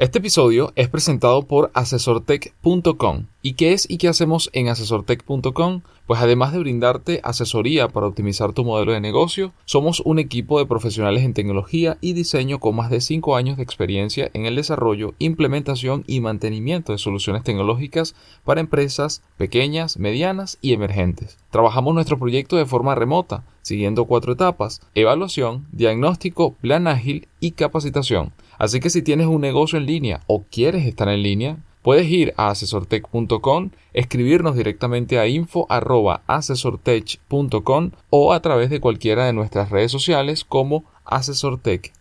[0.00, 3.26] Este episodio es presentado por asesortech.com.
[3.42, 5.82] ¿Y qué es y qué hacemos en asesortech.com?
[6.06, 10.64] Pues además de brindarte asesoría para optimizar tu modelo de negocio, somos un equipo de
[10.64, 15.12] profesionales en tecnología y diseño con más de 5 años de experiencia en el desarrollo,
[15.18, 21.36] implementación y mantenimiento de soluciones tecnológicas para empresas pequeñas, medianas y emergentes.
[21.50, 28.32] Trabajamos nuestro proyecto de forma remota, siguiendo cuatro etapas, evaluación, diagnóstico, plan ágil y capacitación.
[28.60, 32.34] Así que si tienes un negocio en línea o quieres estar en línea, puedes ir
[32.36, 40.44] a asesortech.com, escribirnos directamente a info@asesortech.com o a través de cualquiera de nuestras redes sociales
[40.44, 41.94] como Asesortech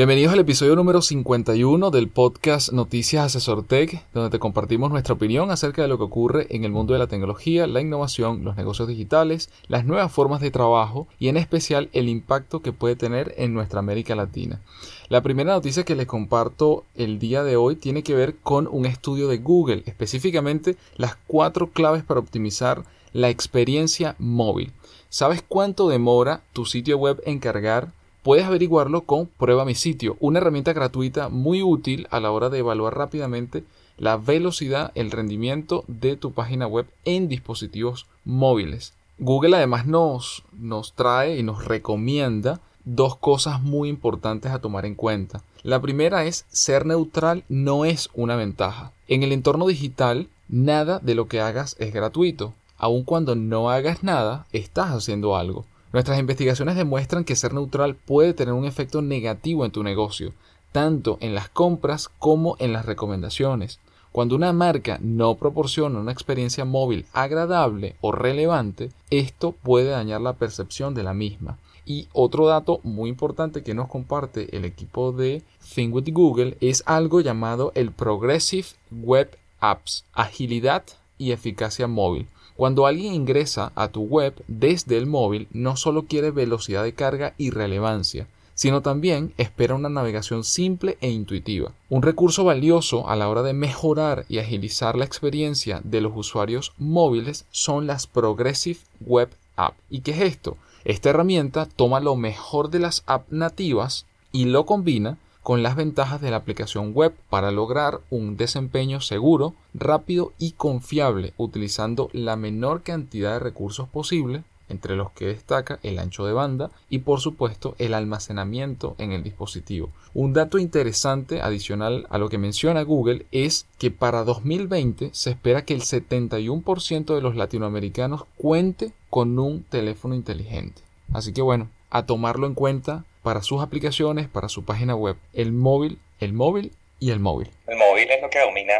[0.00, 5.50] Bienvenidos al episodio número 51 del podcast Noticias Asesor Tech, donde te compartimos nuestra opinión
[5.50, 8.88] acerca de lo que ocurre en el mundo de la tecnología, la innovación, los negocios
[8.88, 13.52] digitales, las nuevas formas de trabajo y en especial el impacto que puede tener en
[13.52, 14.62] nuestra América Latina.
[15.10, 18.86] La primera noticia que les comparto el día de hoy tiene que ver con un
[18.86, 24.72] estudio de Google, específicamente las cuatro claves para optimizar la experiencia móvil.
[25.10, 30.40] ¿Sabes cuánto demora tu sitio web en cargar Puedes averiguarlo con Prueba mi sitio, una
[30.40, 33.64] herramienta gratuita muy útil a la hora de evaluar rápidamente
[33.96, 38.92] la velocidad, el rendimiento de tu página web en dispositivos móviles.
[39.18, 44.96] Google además nos, nos trae y nos recomienda dos cosas muy importantes a tomar en
[44.96, 45.42] cuenta.
[45.62, 48.92] La primera es ser neutral no es una ventaja.
[49.08, 52.52] En el entorno digital, nada de lo que hagas es gratuito.
[52.76, 55.64] Aun cuando no hagas nada, estás haciendo algo.
[55.92, 60.32] Nuestras investigaciones demuestran que ser neutral puede tener un efecto negativo en tu negocio,
[60.70, 63.80] tanto en las compras como en las recomendaciones.
[64.12, 70.34] Cuando una marca no proporciona una experiencia móvil agradable o relevante, esto puede dañar la
[70.34, 71.58] percepción de la misma.
[71.86, 75.42] Y otro dato muy importante que nos comparte el equipo de
[75.74, 80.84] Think with Google es algo llamado el Progressive Web Apps, agilidad
[81.18, 82.28] y eficacia móvil.
[82.60, 87.32] Cuando alguien ingresa a tu web desde el móvil, no solo quiere velocidad de carga
[87.38, 91.72] y relevancia, sino también espera una navegación simple e intuitiva.
[91.88, 96.74] Un recurso valioso a la hora de mejorar y agilizar la experiencia de los usuarios
[96.76, 99.72] móviles son las Progressive Web App.
[99.88, 100.58] ¿Y qué es esto?
[100.84, 105.16] Esta herramienta toma lo mejor de las apps nativas y lo combina
[105.50, 111.34] con las ventajas de la aplicación web para lograr un desempeño seguro, rápido y confiable
[111.38, 116.70] utilizando la menor cantidad de recursos posible entre los que destaca el ancho de banda
[116.88, 119.90] y por supuesto el almacenamiento en el dispositivo.
[120.14, 125.64] Un dato interesante adicional a lo que menciona Google es que para 2020 se espera
[125.64, 130.82] que el 71% de los latinoamericanos cuente con un teléfono inteligente.
[131.12, 135.16] Así que bueno, a tomarlo en cuenta para sus aplicaciones, para su página web.
[135.32, 137.50] El móvil, el móvil y el móvil.
[137.66, 138.74] El móvil es lo que domina,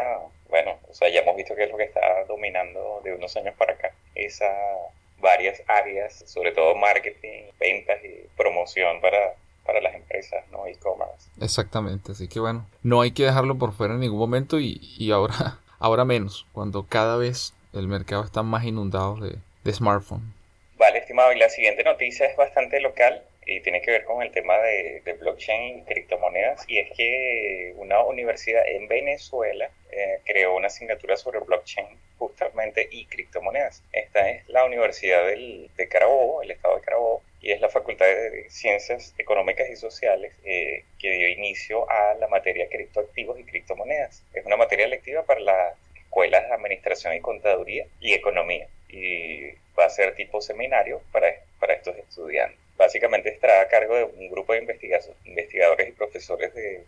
[0.49, 3.55] bueno, o sea, ya hemos visto que es lo que está dominando de unos años
[3.57, 3.93] para acá.
[4.15, 4.49] Esas
[5.19, 9.35] varias áreas, sobre todo marketing, ventas y promoción para,
[9.65, 10.65] para las empresas, ¿no?
[10.65, 11.29] E-commerce.
[11.39, 15.11] Exactamente, así que bueno, no hay que dejarlo por fuera en ningún momento y, y
[15.11, 20.25] ahora, ahora menos, cuando cada vez el mercado está más inundado de, de smartphones.
[20.77, 24.31] Vale, estimado, y la siguiente noticia es bastante local y tiene que ver con el
[24.31, 30.67] tema de, blockchain y criptomonedas y es que una universidad en Venezuela eh, creó una
[30.67, 33.83] asignatura sobre blockchain justamente y criptomonedas.
[33.91, 38.05] Esta es la Universidad del, de Carabobo, el estado de Carabobo, y es la Facultad
[38.05, 44.23] de Ciencias Económicas y Sociales eh, que dio inicio a la materia criptoactivos y criptomonedas.
[44.33, 49.85] Es una materia lectiva para las escuelas de Administración y Contaduría y Economía y va
[49.85, 51.29] a ser tipo seminario para
[51.73, 54.65] estos estudiantes básicamente estará a cargo de un grupo de
[55.25, 56.83] investigadores y profesores de,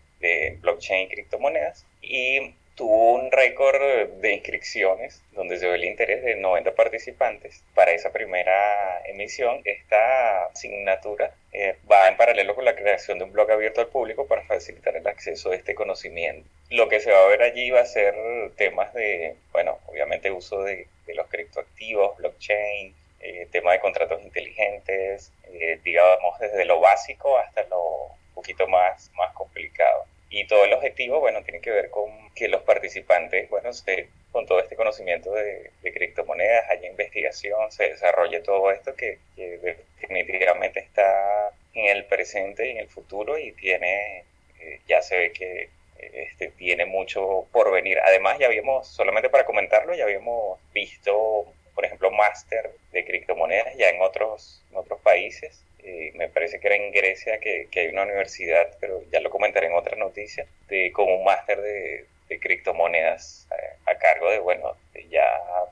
[0.62, 3.82] blockchain y criptomonedas y tuvo un récord
[4.22, 9.62] de inscripciones donde se ve el interés de 90 participantes para esa primera emisión.
[9.66, 14.26] Esta asignatura eh, va en paralelo con la creación de un blog abierto al público
[14.26, 16.50] para facilitar el acceso a este conocimiento.
[16.70, 18.16] Lo que se va a ver allí va a ser
[18.56, 25.32] temas de, bueno, obviamente uso de, de los criptoactivos, blockchain, eh, tema de contratos inteligentes,
[25.46, 30.06] eh, digamos desde lo básico hasta lo poquito más, más complicado.
[30.30, 34.48] Y todo el objetivo, bueno, tiene que ver con que los participantes, bueno, se con
[34.48, 41.86] todo este conocimiento de, criptomonedas, haya investigación, se desarrolle todo esto que, definitivamente está en
[41.96, 44.26] el presente y en el futuro y tiene,
[44.60, 48.00] eh, ya se ve que este, tiene mucho por venir.
[48.00, 53.90] Además, ya habíamos, solamente para comentarlo, ya habíamos visto, por ejemplo, máster de criptomonedas ya
[53.90, 55.64] en otros, otros países.
[55.84, 59.30] Eh, me parece que era en Grecia que, que, hay una universidad, pero ya lo
[59.30, 62.06] comentaré en otra noticia, de, como un máster de,
[62.42, 64.76] criptomonedas eh, a cargo de, bueno,
[65.12, 65.22] ya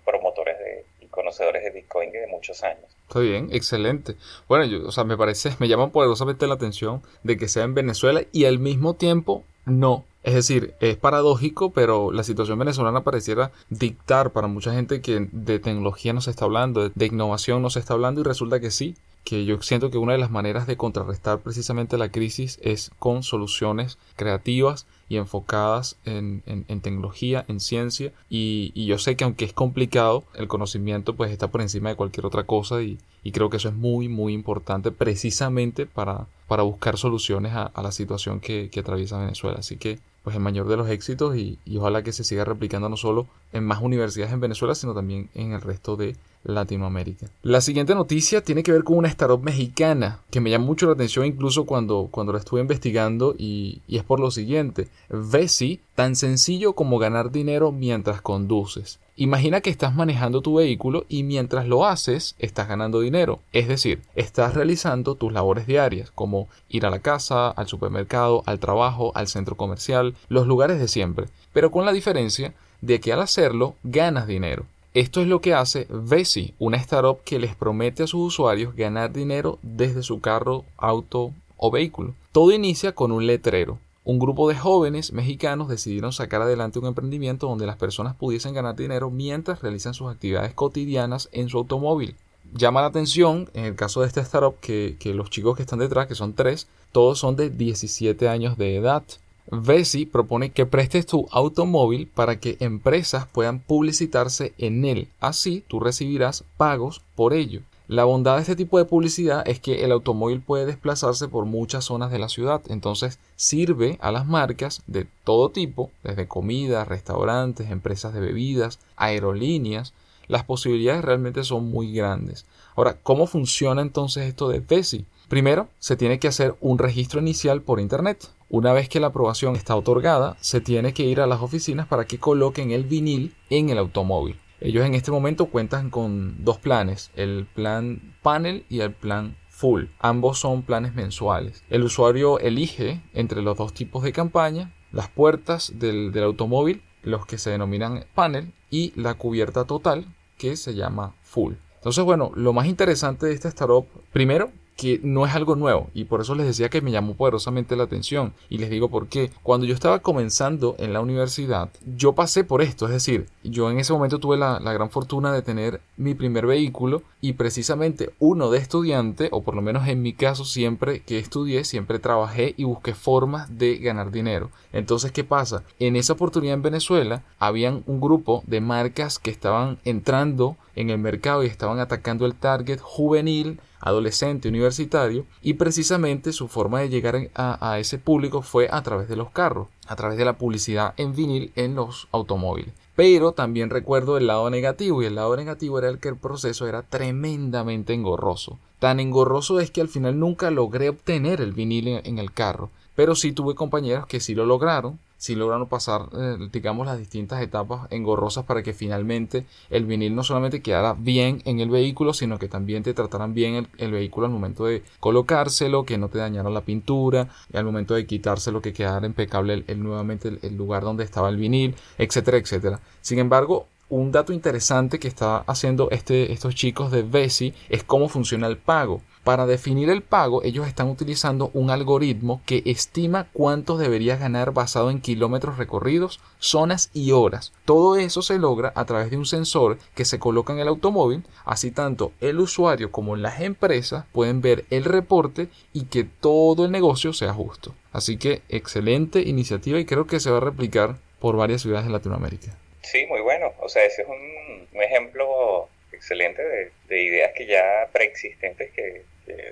[0.05, 2.85] promotores de, y conocedores de Bitcoin de muchos años.
[3.07, 4.13] Está bien, excelente.
[4.47, 7.73] Bueno, yo, o sea, me parece, me llama poderosamente la atención de que sea en
[7.73, 10.05] Venezuela y al mismo tiempo no.
[10.23, 15.59] Es decir, es paradójico, pero la situación venezolana pareciera dictar para mucha gente que de
[15.59, 18.95] tecnología no se está hablando, de innovación no se está hablando y resulta que sí,
[19.23, 23.23] que yo siento que una de las maneras de contrarrestar precisamente la crisis es con
[23.23, 26.41] soluciones creativas y enfocadas en,
[26.81, 31.61] tecnología, en ciencia y, yo sé que aunque es complicado, el conocimiento pues está por
[31.61, 32.97] encima de cualquier otra cosa y,
[33.31, 38.39] creo que eso es muy muy importante precisamente para, para buscar soluciones a, la situación
[38.39, 39.59] que, que atraviesa Venezuela.
[39.59, 42.97] Así que pues el mayor de los éxitos y, ojalá que se siga replicando no
[42.97, 47.27] solo en más universidades en Venezuela, sino también en el resto de Latinoamérica.
[47.43, 50.93] La siguiente noticia tiene que ver con una startup mexicana que me llama mucho la
[50.93, 54.87] atención incluso cuando, cuando la estuve investigando y, es por lo siguiente.
[55.09, 58.99] Vesi, tan sencillo como ganar dinero mientras conduces.
[59.17, 63.39] Imagina que estás manejando tu vehículo y mientras lo haces estás ganando dinero.
[63.51, 68.59] Es decir, estás realizando tus labores diarias, como ir a la casa, al supermercado, al
[68.59, 73.21] trabajo, al centro comercial, los lugares de siempre, pero con la diferencia de que al
[73.21, 74.65] hacerlo ganas dinero.
[74.93, 79.13] Esto es lo que hace Vesi, una startup que les promete a sus usuarios ganar
[79.13, 82.13] dinero desde su carro, auto o vehículo.
[82.31, 87.47] Todo inicia con un letrero un grupo de jóvenes mexicanos decidieron sacar adelante un emprendimiento
[87.47, 92.15] donde las personas pudiesen ganar dinero mientras realizan sus actividades cotidianas en su automóvil.
[92.53, 95.77] Llama la atención, en el caso de este startup, que, que los chicos que están
[95.77, 99.03] detrás, que son tres, todos son de 17 años de edad.
[99.49, 105.09] Vesi propone que prestes tu automóvil para que empresas puedan publicitarse en él.
[105.19, 107.61] Así tú recibirás pagos por ello.
[107.87, 111.83] La bondad de este tipo de publicidad es que el automóvil puede desplazarse por muchas
[111.83, 117.69] zonas de la ciudad, entonces sirve a las marcas de todo tipo, desde comida, restaurantes,
[117.69, 119.93] empresas de bebidas, aerolíneas,
[120.29, 122.45] las posibilidades realmente son muy grandes.
[122.77, 125.05] Ahora, ¿cómo funciona entonces esto de Pesi?
[125.27, 128.29] Primero, se tiene que hacer un registro inicial por Internet.
[128.53, 132.03] Una vez que la aprobación está otorgada, se tiene que ir a las oficinas para
[132.03, 134.35] que coloquen el vinil en el automóvil.
[134.59, 139.85] Ellos en este momento cuentan con dos planes, el plan panel y el plan full.
[139.99, 141.63] Ambos son planes mensuales.
[141.69, 147.37] El usuario elige entre los dos tipos de campaña las puertas del, automóvil, los que
[147.37, 151.53] se denominan panel, y la cubierta total, que se llama full.
[151.75, 156.05] Entonces, bueno, lo más interesante de esta startup, primero, que no es algo nuevo y
[156.05, 159.31] por eso les decía que me llamó poderosamente la atención y les digo por qué.
[159.43, 163.79] Cuando yo estaba comenzando en la universidad, yo pasé por esto, es decir, yo en
[163.79, 168.57] ese momento tuve la, gran fortuna de tener mi primer vehículo y precisamente uno de
[168.57, 172.95] estudiante, o por lo menos en mi caso siempre que estudié, siempre trabajé y busqué
[172.95, 174.49] formas de ganar dinero.
[174.73, 175.63] Entonces, ¿qué pasa?
[175.79, 180.97] En esa oportunidad en Venezuela, habían un grupo de marcas que estaban entrando en el
[180.97, 187.29] mercado y estaban atacando el target juvenil adolescente universitario y precisamente su forma de llegar
[187.35, 191.15] a, ese público fue a través de los carros, a través de la publicidad en
[191.15, 192.73] vinil en los automóviles.
[192.95, 196.67] Pero también recuerdo el lado negativo y el lado negativo era el que el proceso
[196.67, 198.59] era tremendamente engorroso.
[198.79, 203.15] Tan engorroso es que al final nunca logré obtener el vinil en el carro, pero
[203.15, 207.85] sí tuve compañeros que sí lo lograron si lograron pasar, eh, digamos, las distintas etapas
[207.91, 212.47] engorrosas para que finalmente el vinil no solamente quedara bien en el vehículo, sino que
[212.47, 216.61] también te trataran bien el, vehículo al momento de colocárselo, que no te dañara la
[216.61, 221.29] pintura, y al momento de quitárselo, que quedara impecable el, nuevamente el, lugar donde estaba
[221.29, 222.79] el vinil, etcétera, etcétera.
[223.01, 228.07] Sin embargo, un dato interesante que está haciendo este, estos chicos de Besi es cómo
[228.07, 229.01] funciona el pago.
[229.25, 234.89] Para definir el pago, ellos están utilizando un algoritmo que estima cuánto deberías ganar basado
[234.89, 237.51] en kilómetros recorridos, zonas y horas.
[237.65, 241.23] Todo eso se logra a través de un sensor que se coloca en el automóvil,
[241.43, 246.71] así tanto el usuario como las empresas pueden ver el reporte y que todo el
[246.71, 247.75] negocio sea justo.
[247.91, 251.91] Así que excelente iniciativa y creo que se va a replicar por varias ciudades de
[251.91, 252.57] Latinoamérica.
[252.81, 253.53] Sí, muy bueno.
[253.59, 259.03] O sea, ese es un, un ejemplo excelente de, ideas que ya preexistentes que,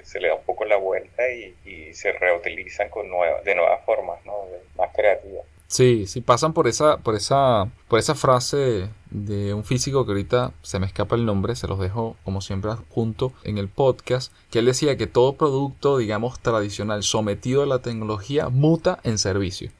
[0.03, 3.07] se le da un poco la vuelta y, se reutilizan con
[3.43, 4.45] de nuevas formas, ¿no?
[4.77, 5.45] más creativas.
[5.67, 10.51] Sí, sí, pasan por esa, por esa, por esa frase de un físico que ahorita
[10.61, 14.59] se me escapa el nombre, se los dejo como siempre junto en el podcast, que
[14.59, 19.71] él decía que todo producto, digamos, tradicional sometido a la tecnología muta en servicio.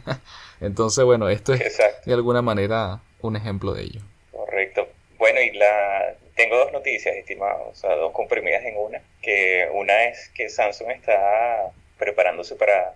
[0.60, 4.00] Entonces, bueno, esto es de alguna manera un ejemplo de ello.
[4.32, 4.88] Correcto.
[5.18, 10.04] Bueno, y la tengo dos noticias, estimados, o sea, dos comprimidas en una, que una
[10.04, 12.94] es que Samsung está preparándose para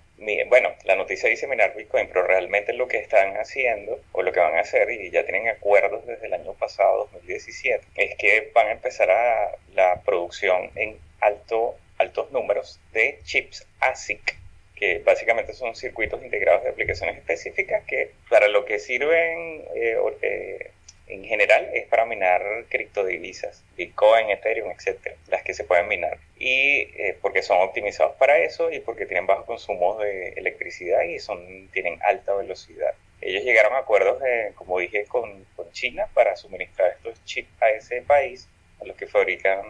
[0.49, 4.40] bueno, la noticia dice minar Bitcoin, pero realmente lo que están haciendo o lo que
[4.40, 8.69] van a hacer, y ya tienen acuerdos desde el año pasado, 2017, es que van
[8.69, 14.37] a empezar a la producción en alto, altos números de chips ASIC,
[14.75, 20.71] que básicamente son circuitos integrados de aplicaciones específicas que para lo que sirven eh, eh,
[21.09, 26.19] en general es para minar criptodivisas, Bitcoin, Ethereum, etcétera, las que se pueden minar.
[26.38, 31.19] Y eh, porque son optimizados para eso y porque tienen bajo consumo de electricidad y
[31.19, 32.95] son, tienen alta velocidad.
[33.21, 34.23] Ellos llegaron a acuerdos,
[34.55, 38.49] como dije, con, con, China para suministrar estos chips a ese país,
[38.81, 39.61] a los que fabrican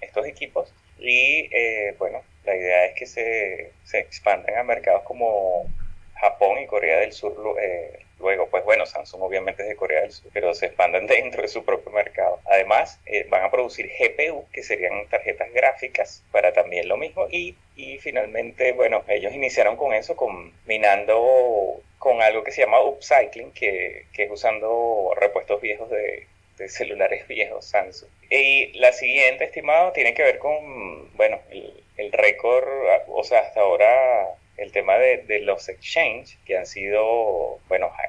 [0.00, 0.72] estos equipos.
[0.98, 5.66] Y eh, bueno, la idea es que se, se expandan a mercados como
[6.14, 8.48] Japón y Corea del Sur eh, luego.
[8.48, 11.64] Pues bueno, Samsung obviamente es de Corea del Sur, pero se expanden dentro de su
[11.64, 12.40] propio mercado.
[12.46, 17.26] Además, eh, van a producir GPU, que serían tarjetas gráficas para también lo mismo.
[17.30, 22.82] Y, y finalmente, bueno, ellos iniciaron con eso, con minando con algo que se llama
[22.82, 26.26] upcycling, que, que es usando repuestos viejos de,
[26.58, 28.10] de celulares viejos Samsung.
[28.30, 32.66] Y la siguiente, estimado, tiene que ver con, bueno, el, el récord,
[33.08, 37.58] o sea, hasta ahora el tema de, de, los exchanges que han sido,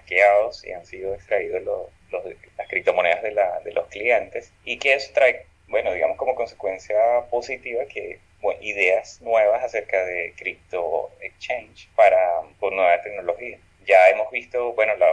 [0.07, 2.23] hackeados y han sido extraídos los,
[2.57, 6.95] las criptomonedas de, la, de los clientes y que eso trae, bueno, digamos como consecuencia
[7.29, 12.17] positiva que bueno, ideas nuevas acerca de cripto exchange para
[12.59, 13.57] por nueva tecnología.
[13.85, 15.07] Ya hemos visto, bueno, la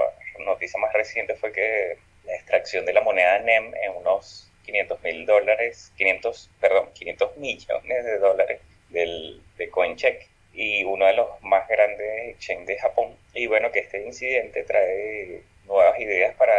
[0.44, 5.26] noticia más reciente fue que la extracción de la moneda NEM en unos 500 mil
[5.26, 8.60] dólares, 500, perdón, 500 millones de dólares
[8.90, 13.16] del, de CoinCheck y uno de los más grandes exchanges de Japón.
[13.34, 16.54] Y bueno, que este incidente trae nuevas ideas para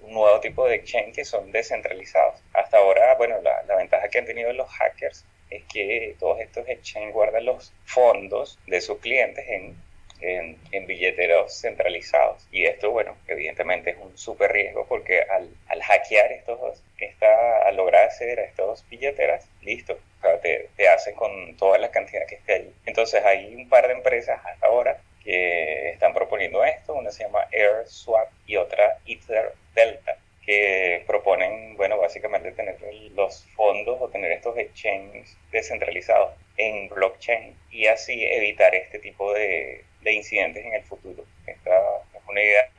[0.00, 2.42] un nuevo tipo de exchange que son descentralizados.
[2.52, 6.68] Hasta ahora, bueno, la, la ventaja que han tenido los hackers es que todos estos
[6.68, 9.76] exchanges guardan los fondos de sus clientes en
[10.20, 12.46] en, billeteros centralizados.
[12.50, 17.76] Y esto, bueno, evidentemente es un súper riesgo porque al, al, hackear estos, esta, al
[17.76, 19.98] lograr acceder a estos billeteras, listo,
[20.42, 22.74] te, te hacen con toda la cantidad que esté ahí.
[22.86, 27.46] Entonces hay un par de empresas hasta ahora que están proponiendo esto, una se llama
[27.52, 32.78] AirSwap y otra Ether Delta que proponen, bueno, básicamente tener
[33.14, 39.84] los fondos o tener estos exchanges descentralizados en blockchain y así evitar este tipo de,
[40.02, 41.24] de incidentes en el futuro.
[41.46, 41.70] Esta
[42.14, 42.70] es una idea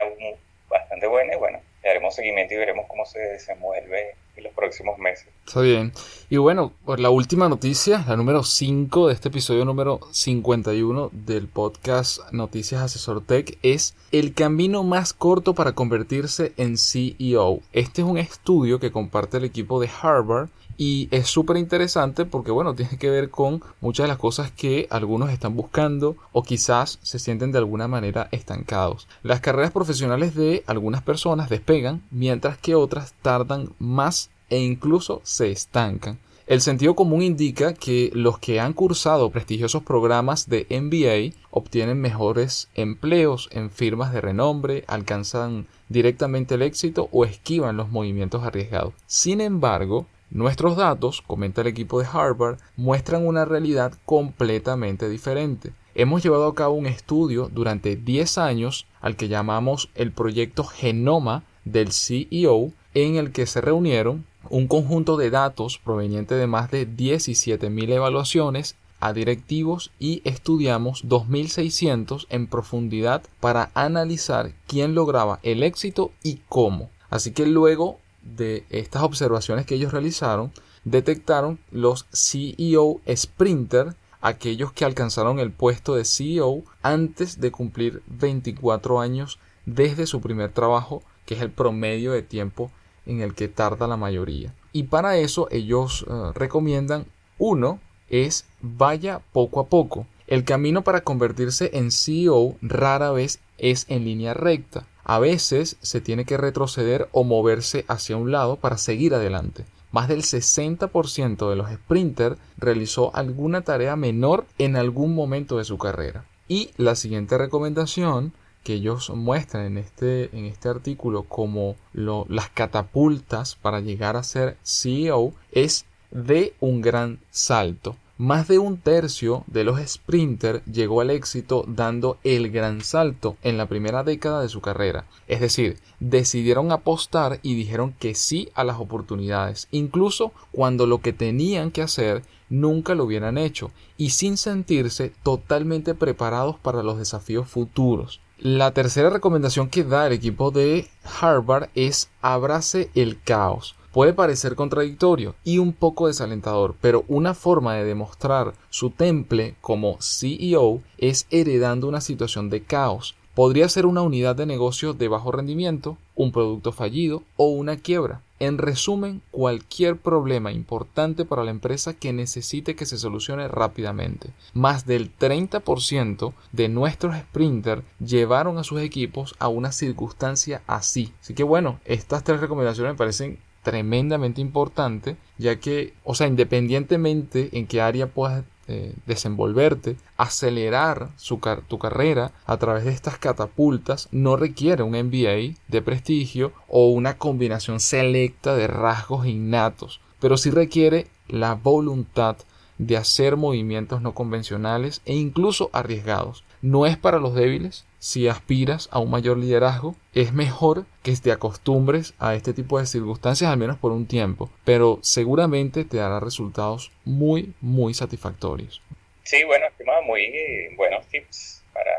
[0.68, 4.98] bastante buena y bueno, le haremos seguimiento y veremos cómo se desenvuelve en los próximos
[4.98, 5.28] meses.
[5.46, 5.92] Está bien.
[6.30, 12.20] Y bueno, la última noticia, la número 5 de este episodio número 51 del podcast
[12.32, 17.60] Noticias Asesor Tech es el camino más corto para convertirse en CEO.
[17.72, 22.50] Este es un estudio que comparte el equipo de Harvard y es súper interesante porque
[22.50, 26.98] bueno, tiene que ver con muchas de las cosas que algunos están buscando o quizás
[27.02, 29.06] se sienten de alguna manera estancados.
[29.22, 35.50] Las carreras profesionales de algunas personas despegan mientras que otras tardan más e incluso se
[35.50, 36.18] estancan.
[36.48, 42.70] El sentido común indica que los que han cursado prestigiosos programas de MBA obtienen mejores
[42.74, 48.94] empleos en firmas de renombre, alcanzan directamente el éxito o esquivan los movimientos arriesgados.
[49.06, 55.72] Sin embargo, Nuestros datos, comenta el equipo de Harvard, muestran una realidad completamente diferente.
[55.94, 61.44] Hemos llevado a cabo un estudio durante 10 años al que llamamos el proyecto Genoma
[61.64, 66.88] del CEO, en el que se reunieron un conjunto de datos proveniente de más de
[66.88, 76.10] 17.000 evaluaciones a directivos y estudiamos 2.600 en profundidad para analizar quién lograba el éxito
[76.22, 76.90] y cómo.
[77.10, 80.52] Así que luego de estas observaciones que ellos realizaron,
[80.84, 89.00] detectaron los CEO Sprinter, aquellos que alcanzaron el puesto de CEO antes de cumplir 24
[89.00, 92.70] años desde su primer trabajo, que es el promedio de tiempo
[93.08, 94.54] en el que tarda la mayoría.
[94.72, 97.06] Y para eso ellos eh, recomiendan,
[97.38, 100.06] uno, es vaya poco a poco.
[100.28, 104.86] El camino para convertirse en CEO rara vez es en línea recta.
[105.04, 109.64] A veces se tiene que retroceder o moverse hacia un lado para seguir adelante.
[109.90, 115.78] Más del 60% de los sprinters realizó alguna tarea menor en algún momento de su
[115.78, 116.26] carrera.
[116.46, 118.34] Y la siguiente recomendación
[118.68, 124.58] que ellos muestran en este, en este artículo como las catapultas para llegar a ser
[124.62, 127.96] CEO es de un gran salto.
[128.18, 133.56] Más de un tercio de los sprinters llegó al éxito dando el gran salto en
[133.56, 135.06] la primera década de su carrera.
[135.28, 141.14] Es decir, decidieron apostar y dijeron que sí a las oportunidades, incluso cuando lo que
[141.14, 147.48] tenían que hacer nunca lo hubieran hecho y sin sentirse totalmente preparados para los desafíos
[147.48, 148.20] futuros.
[148.40, 150.86] La tercera recomendación que da el equipo de
[151.20, 153.74] Harvard es abrace el caos.
[153.92, 159.96] Puede parecer contradictorio y un poco desalentador, pero una forma de demostrar su temple como
[160.00, 163.16] CEO es heredando una situación de caos.
[163.34, 168.22] Podría ser una unidad de negocio de bajo rendimiento, un producto fallido o una quiebra.
[168.40, 174.30] En resumen, cualquier problema importante para la empresa que necesite que se solucione rápidamente.
[174.54, 181.12] Más del 30% de nuestros sprinters llevaron a sus equipos a una circunstancia así.
[181.20, 187.50] Así que bueno, estas tres recomendaciones me parecen tremendamente importante, ya que, o sea, independientemente
[187.58, 194.08] en qué área puedas eh, desenvolverte, acelerar su tu carrera a través de estas catapultas
[194.12, 200.50] no requiere un MBA de prestigio o una combinación selecta de rasgos innatos, pero sí
[200.50, 202.36] requiere la voluntad
[202.76, 206.44] de hacer movimientos no convencionales e incluso arriesgados.
[206.60, 211.32] No es para los débiles, si aspiras a un mayor liderazgo, es mejor que te
[211.32, 216.20] acostumbres a este tipo de circunstancias al menos por un tiempo, pero seguramente te dará
[216.20, 218.82] resultados muy, muy satisfactorios.
[219.24, 221.92] Sí, bueno, estimado, muy buenos tips para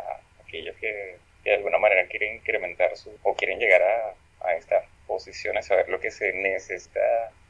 [0.44, 5.66] aquellos que, de alguna manera quieren incrementar su o quieren llegar a, a estas posiciones,
[5.66, 7.00] saber lo que se necesita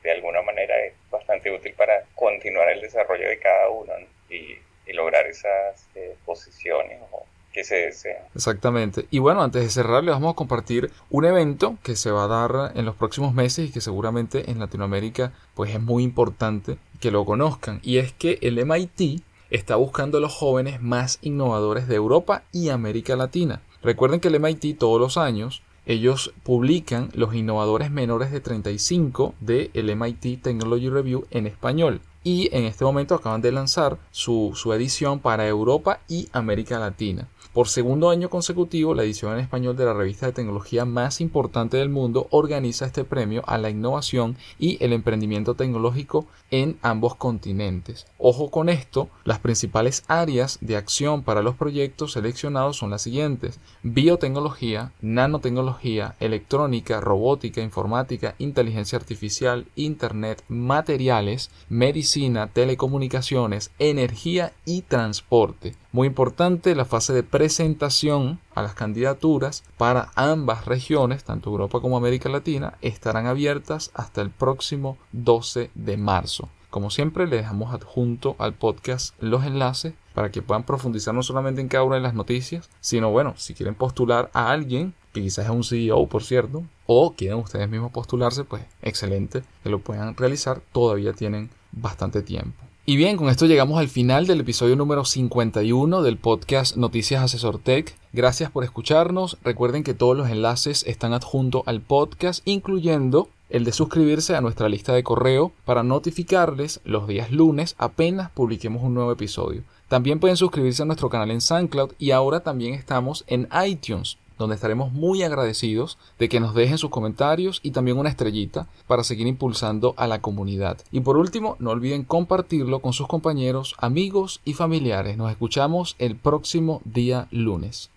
[0.04, 3.94] de alguna manera es bastante útil para continuar el desarrollo de cada uno
[4.30, 4.58] y,
[4.92, 8.28] lograr esas eh, posiciones o que se desea.
[8.36, 9.08] Exactamente.
[9.12, 12.28] Y bueno, antes de cerrar, les vamos a compartir un evento que se va a
[12.28, 17.12] dar en los próximos meses y que seguramente en Latinoamérica pues es muy importante que
[17.12, 17.80] lo conozcan.
[17.84, 22.70] Y es que el MIT está buscando a los jóvenes más innovadores de Europa y
[22.70, 23.62] América Latina.
[23.82, 29.72] Recuerden que el MIT todos los años ellos publican los innovadores menores de 35 de
[29.74, 34.74] el MIT Technology Review en español y en este momento acaban de lanzar su, su
[34.74, 37.28] edición para Europa y América Latina.
[37.54, 41.78] Por segundo año consecutivo, la edición en español de la revista de tecnología más importante
[41.78, 48.06] del mundo organiza este premio a la innovación y el emprendimiento tecnológico en ambos continentes.
[48.18, 53.60] Ojo con esto, las principales áreas de acción para los proyectos seleccionados son las siguientes:
[53.82, 65.76] biotecnología, nanotecnología, electrónica, robótica, informática, inteligencia artificial, internet, materiales, medicina, telecomunicaciones, energía y transporte.
[65.92, 71.98] Muy importante la fase de presentación a las candidaturas para ambas regiones, tanto Europa como
[71.98, 76.48] América Latina, estarán abiertas hasta el próximo 12 de marzo.
[76.70, 81.60] Como siempre, les dejamos adjunto al podcast los enlaces para que puedan profundizar no solamente
[81.60, 85.46] en cada una de las noticias, sino bueno, si quieren postular a alguien, que quizás
[85.46, 90.16] es un CEO, por cierto, o quieren ustedes mismos postularse, pues excelente que lo puedan
[90.16, 92.69] realizar, todavía tienen bastante tiempo.
[92.90, 97.60] Y bien, con esto llegamos al final del episodio número 51 del podcast Noticias Asesor
[97.60, 97.96] Tech.
[98.14, 99.38] Gracias por escucharnos.
[99.44, 104.70] Recuerden que todos los enlaces están adjuntos al podcast, incluyendo el de suscribirse a nuestra
[104.70, 109.62] lista de correo para notificarles los días lunes apenas publiquemos un nuevo episodio.
[109.88, 114.56] También pueden suscribirse a nuestro canal en SoundCloud y ahora también estamos en iTunes donde
[114.56, 119.28] estaremos muy agradecidos de que nos dejen sus comentarios y también una estrellita para seguir
[119.28, 120.80] impulsando a la comunidad.
[120.92, 125.18] Y por último, no olviden compartirlo con sus compañeros, amigos y familiares.
[125.18, 127.92] Nos escuchamos el próximo día lunes.